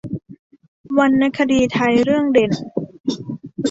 [0.97, 2.51] วรรณคดีไทยเรื่องเด่น